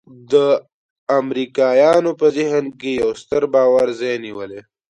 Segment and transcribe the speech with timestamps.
[0.31, 0.33] د
[1.19, 4.61] امریکایانو په ذهن کې یو ستر باور ځای نیولی.